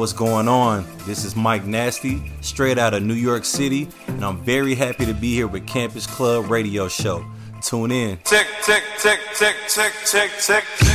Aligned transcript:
What's 0.00 0.14
going 0.14 0.48
on? 0.48 0.82
This 1.04 1.26
is 1.26 1.36
Mike 1.36 1.66
Nasty, 1.66 2.22
straight 2.40 2.78
out 2.78 2.94
of 2.94 3.02
New 3.02 3.12
York 3.12 3.44
City, 3.44 3.86
and 4.06 4.24
I'm 4.24 4.42
very 4.42 4.74
happy 4.74 5.04
to 5.04 5.12
be 5.12 5.34
here 5.34 5.46
with 5.46 5.66
Campus 5.66 6.06
Club 6.06 6.50
Radio 6.50 6.88
Show. 6.88 7.22
Tune 7.60 7.90
in. 7.90 8.16
Tick, 8.24 8.46
tick, 8.62 8.82
tick, 8.98 9.20
tick, 9.34 9.56
tick, 9.68 9.92
tick, 10.06 10.30
tick. 10.40 10.89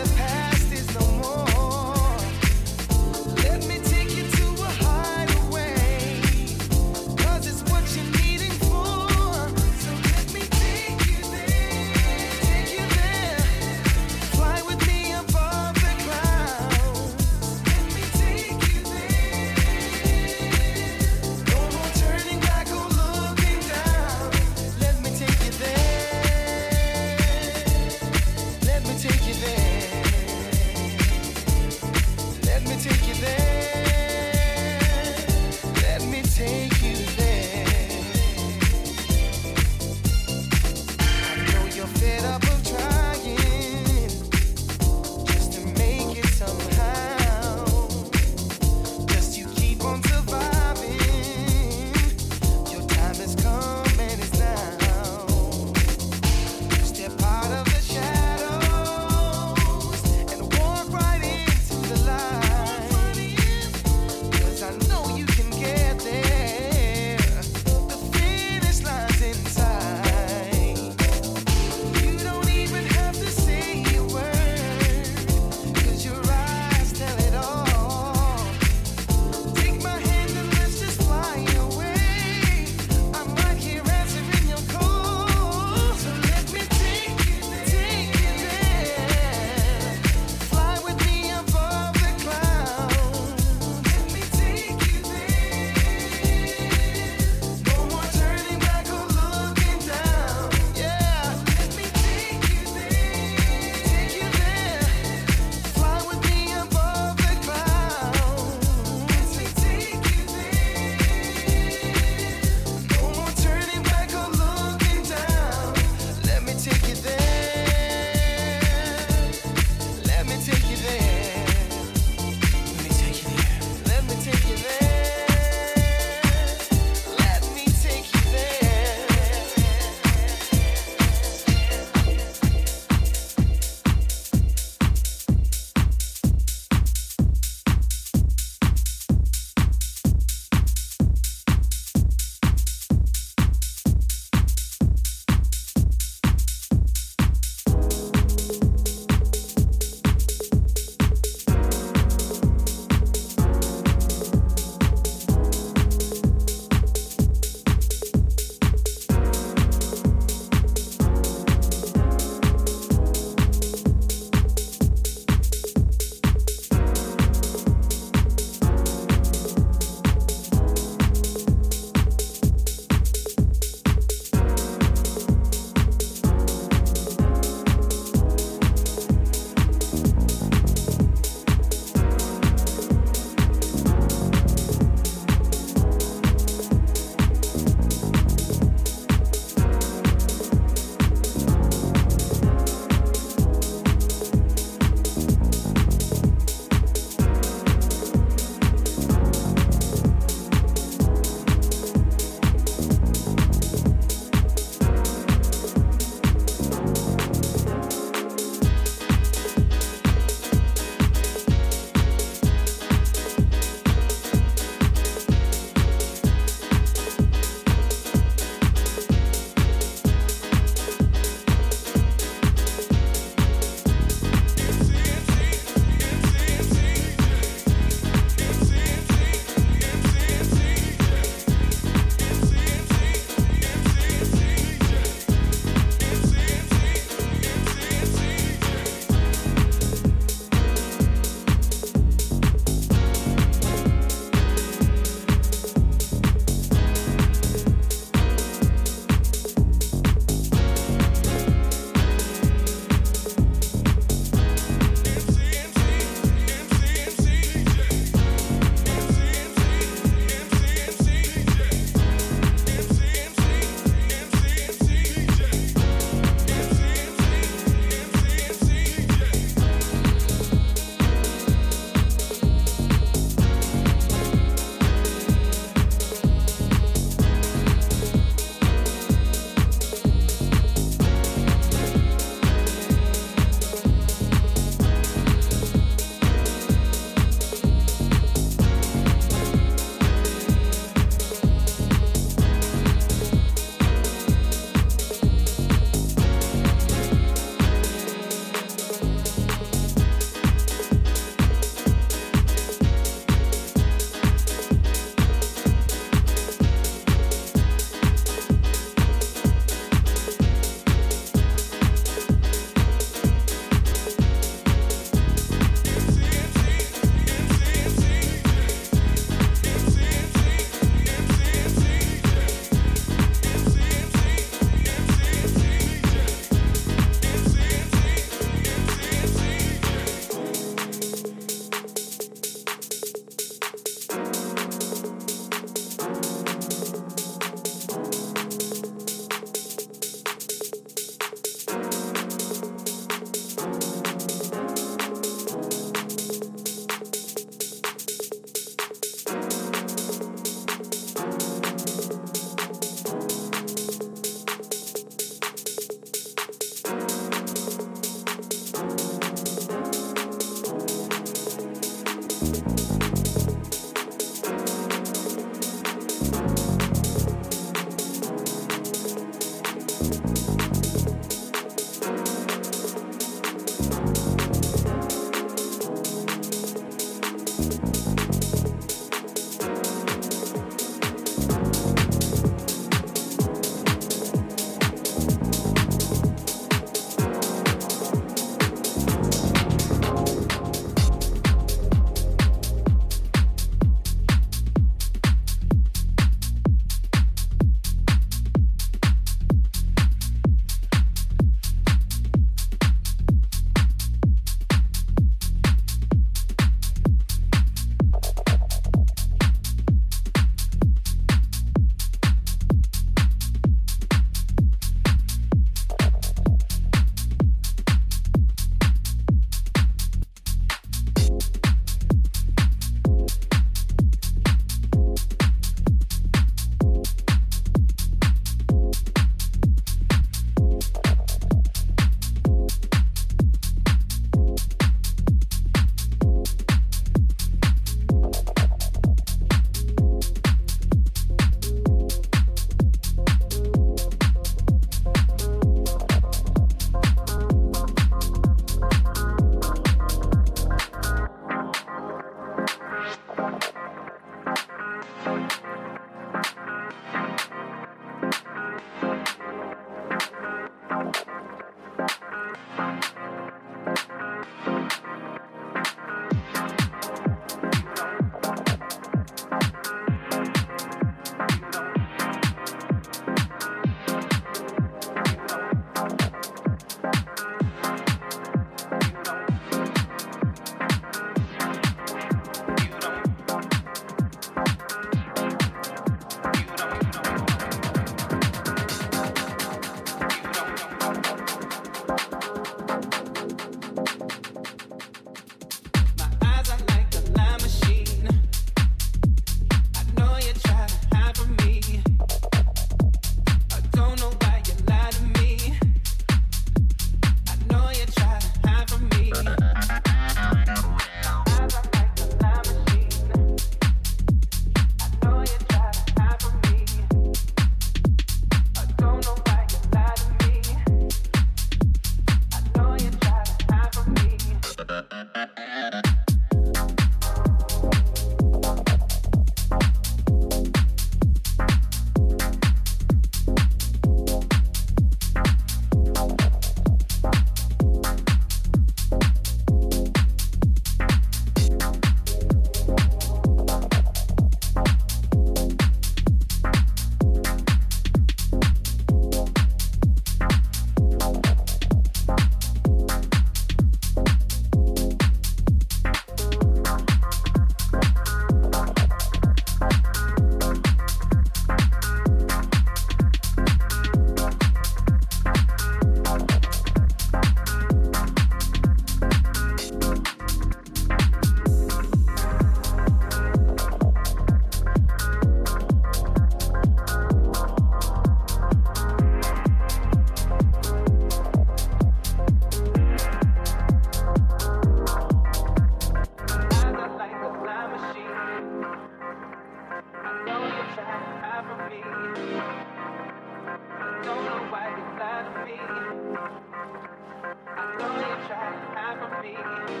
thank 599.63 599.89
you 599.91 600.00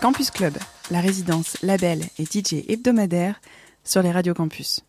Campus 0.00 0.30
Club, 0.30 0.54
la 0.90 1.00
résidence, 1.00 1.56
label 1.62 2.00
et 2.18 2.24
DJ 2.24 2.64
hebdomadaire 2.68 3.40
sur 3.84 4.02
les 4.02 4.12
radios 4.12 4.34
campus. 4.34 4.80